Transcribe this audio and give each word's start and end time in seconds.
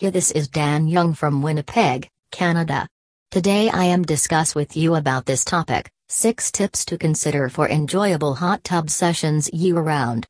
Yeah, 0.00 0.08
this 0.08 0.30
is 0.30 0.48
Dan 0.48 0.88
Young 0.88 1.12
from 1.12 1.42
Winnipeg, 1.42 2.08
Canada. 2.32 2.88
Today 3.30 3.68
I 3.68 3.84
am 3.84 4.02
discuss 4.02 4.54
with 4.54 4.74
you 4.74 4.94
about 4.94 5.26
this 5.26 5.44
topic, 5.44 5.90
6 6.08 6.50
tips 6.52 6.86
to 6.86 6.96
consider 6.96 7.50
for 7.50 7.68
enjoyable 7.68 8.34
hot 8.34 8.64
tub 8.64 8.88
sessions 8.88 9.50
year-round. 9.52 10.26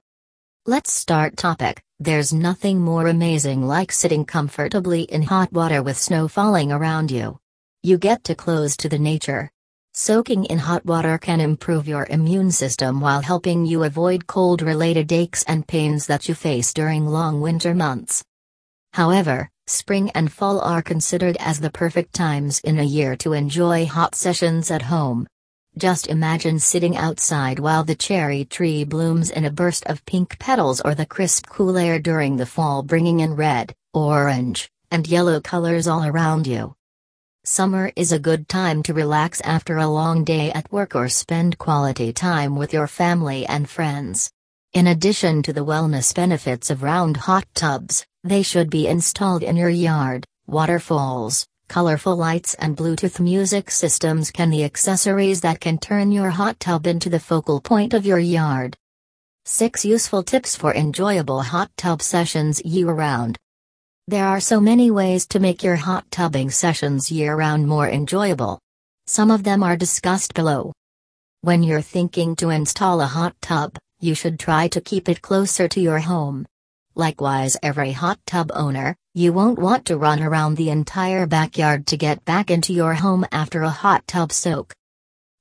Let's 0.67 0.93
start 0.93 1.37
topic. 1.37 1.80
There's 2.01 2.33
nothing 2.33 2.80
more 2.80 3.06
amazing 3.06 3.64
like 3.64 3.93
sitting 3.93 4.25
comfortably 4.25 5.03
in 5.03 5.22
hot 5.22 5.53
water 5.53 5.85
with 5.85 5.97
snow 5.97 6.27
falling 6.27 6.73
around 6.73 7.13
you. 7.13 7.39
You 7.85 7.97
get 7.97 8.25
to 8.25 8.35
close 8.35 8.77
to 8.79 8.89
the 8.89 8.99
nature. 8.99 9.53
Soaking 9.95 10.47
in 10.47 10.59
hot 10.59 10.85
water 10.85 11.17
can 11.17 11.41
improve 11.41 11.87
your 11.87 12.09
immune 12.11 12.51
system 12.51 13.01
while 13.01 13.21
helping 13.21 13.67
you 13.67 13.85
avoid 13.85 14.27
cold 14.27 14.63
related 14.63 15.13
aches 15.13 15.45
and 15.45 15.65
pains 15.65 16.09
that 16.09 16.29
you 16.29 16.34
face 16.34 16.75
during 16.75 17.07
long 17.07 17.41
winter 17.41 17.73
months. 17.73 18.25
However, 18.93 19.48
spring 19.66 20.11
and 20.11 20.33
fall 20.33 20.61
are 20.61 20.83
considered 20.83 21.37
as 21.38 21.60
the 21.60 21.70
perfect 21.70 22.12
times 22.12 22.60
in 22.60 22.78
a 22.78 22.84
year 22.84 23.16
to 23.16 23.33
enjoy 23.33 23.87
hot 23.87 24.14
sessions 24.14 24.70
at 24.70 24.83
home. 24.83 25.27
Just 25.78 26.09
imagine 26.09 26.59
sitting 26.59 26.97
outside 26.97 27.61
while 27.61 27.84
the 27.84 27.95
cherry 27.95 28.45
tree 28.45 28.83
blooms 28.83 29.30
in 29.30 29.45
a 29.45 29.50
burst 29.50 29.87
of 29.87 30.05
pink 30.05 30.38
petals 30.41 30.80
or 30.80 30.97
the 30.97 31.06
crisp 31.06 31.47
cool 31.47 31.78
air 31.78 32.00
during 32.00 32.37
the 32.37 32.47
fall 32.47 32.83
bringing 32.83 33.20
in 33.20 33.37
red, 33.37 33.73
orange, 33.95 34.69
and 34.91 35.06
yellow 35.06 35.41
colors 35.41 35.86
all 35.86 36.05
around 36.05 36.48
you. 36.48 36.75
Summer 37.45 37.92
is 37.95 38.11
a 38.11 38.19
good 38.19 38.48
time 38.48 38.83
to 38.83 38.92
relax 38.92 39.41
after 39.42 39.78
a 39.78 39.86
long 39.86 40.25
day 40.25 40.50
at 40.50 40.70
work 40.72 40.97
or 40.97 41.09
spend 41.09 41.56
quality 41.56 42.12
time 42.12 42.56
with 42.56 42.72
your 42.72 42.88
family 42.88 43.47
and 43.47 43.70
friends. 43.70 44.30
In 44.72 44.88
addition 44.88 45.42
to 45.45 45.52
the 45.52 45.64
wellness 45.64 46.14
benefits 46.14 46.69
of 46.69 46.83
round 46.83 47.16
hot 47.16 47.47
tubs, 47.55 48.05
they 48.23 48.42
should 48.42 48.70
be 48.70 48.87
installed 48.87 49.42
in 49.42 49.56
your 49.56 49.70
yard. 49.70 50.27
Waterfalls, 50.47 51.47
colorful 51.69 52.16
lights, 52.16 52.55
and 52.55 52.77
Bluetooth 52.77 53.20
music 53.20 53.70
systems 53.70 54.31
can 54.31 54.50
the 54.50 54.64
accessories 54.64 55.41
that 55.41 55.61
can 55.61 55.78
turn 55.78 56.12
your 56.12 56.31
hot 56.31 56.59
tub 56.61 56.86
into 56.86 57.09
the 57.09 57.20
focal 57.20 57.61
point 57.61 57.94
of 57.94 58.05
your 58.05 58.19
yard. 58.19 58.77
6 59.47 59.84
useful 59.84 60.22
tips 60.22 60.55
for 60.55 60.75
enjoyable 60.75 61.42
hot 61.42 61.70
tub 61.77 62.03
sessions 62.03 62.61
year 62.64 62.92
round. 62.92 63.39
There 64.06 64.27
are 64.27 64.41
so 64.41 64.61
many 64.61 64.91
ways 64.91 65.27
to 65.28 65.41
make 65.41 65.62
your 65.62 65.77
hot 65.77 66.11
tubbing 66.11 66.50
sessions 66.50 67.11
year 67.11 67.37
round 67.37 67.66
more 67.66 67.89
enjoyable. 67.89 68.61
Some 69.06 69.31
of 69.31 69.44
them 69.44 69.62
are 69.62 69.77
discussed 69.77 70.34
below. 70.34 70.72
When 71.42 71.62
you're 71.62 71.81
thinking 71.81 72.37
to 72.37 72.50
install 72.50 73.00
a 73.00 73.06
hot 73.06 73.34
tub, 73.41 73.78
you 73.98 74.14
should 74.14 74.39
try 74.39 74.69
to 74.69 74.81
keep 74.81 75.09
it 75.09 75.22
closer 75.22 75.69
to 75.69 75.81
your 75.81 76.00
home. 76.00 76.47
Likewise, 77.01 77.56
every 77.62 77.93
hot 77.93 78.19
tub 78.27 78.51
owner, 78.53 78.95
you 79.15 79.33
won't 79.33 79.59
want 79.59 79.87
to 79.87 79.97
run 79.97 80.23
around 80.23 80.55
the 80.55 80.69
entire 80.69 81.27
backyard 81.27 81.87
to 81.87 81.97
get 81.97 82.23
back 82.27 82.51
into 82.51 82.75
your 82.75 82.93
home 82.93 83.25
after 83.33 83.62
a 83.62 83.70
hot 83.70 84.06
tub 84.06 84.31
soak. 84.31 84.75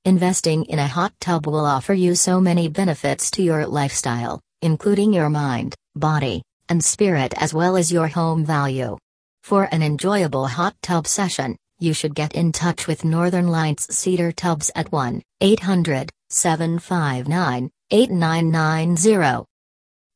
Investing 0.06 0.64
in 0.64 0.78
a 0.78 0.86
hot 0.86 1.12
tub 1.20 1.46
will 1.46 1.66
offer 1.66 1.92
you 1.92 2.14
so 2.14 2.40
many 2.40 2.70
benefits 2.70 3.30
to 3.32 3.42
your 3.42 3.66
lifestyle, 3.66 4.40
including 4.62 5.12
your 5.12 5.28
mind, 5.28 5.74
body, 5.94 6.40
and 6.70 6.82
spirit 6.82 7.34
as 7.36 7.52
well 7.52 7.76
as 7.76 7.92
your 7.92 8.08
home 8.08 8.42
value. 8.42 8.96
For 9.42 9.64
an 9.64 9.82
enjoyable 9.82 10.46
hot 10.46 10.74
tub 10.80 11.06
session, 11.06 11.58
you 11.78 11.92
should 11.92 12.14
get 12.14 12.34
in 12.34 12.52
touch 12.52 12.86
with 12.86 13.04
Northern 13.04 13.48
Lights 13.48 13.94
Cedar 13.94 14.32
Tubs 14.32 14.70
at 14.74 14.90
1 14.90 15.20
800 15.42 16.08
759 16.30 17.70
8990. 17.90 19.49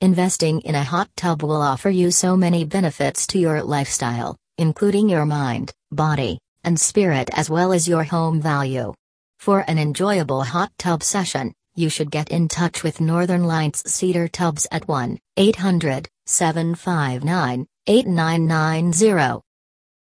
Investing 0.05 0.61
in 0.61 0.75
a 0.75 0.85
hot 0.85 1.09
tub 1.17 1.43
will 1.43 1.63
offer 1.63 1.89
you 1.89 2.11
so 2.11 2.37
many 2.37 2.67
benefits 2.67 3.27
to 3.29 3.39
your 3.39 3.63
lifestyle, 3.63 4.37
including 4.59 5.09
your 5.09 5.25
mind, 5.25 5.73
body, 5.93 6.39
and 6.63 6.79
spirit 6.79 7.31
as 7.33 7.49
well 7.49 7.73
as 7.73 7.89
your 7.89 8.05
home 8.05 8.39
value. 8.39 8.93
For 9.39 9.61
an 9.61 9.79
enjoyable 9.79 10.43
hot 10.43 10.71
tub 10.77 11.03
session, 11.03 11.55
you 11.75 11.89
should 11.89 12.11
get 12.11 12.29
in 12.29 12.49
touch 12.49 12.83
with 12.83 13.01
Northern 13.01 13.45
Lights 13.45 13.91
Cedar 13.91 14.29
Tubs 14.29 14.67
at 14.71 14.87
1 14.87 15.19
800 15.39 16.07
759 16.27 17.67
8990. 17.87 19.41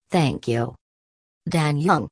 Thank 0.10 0.48
you. 0.48 0.76
Dan 1.50 1.78
Young. 1.78 2.08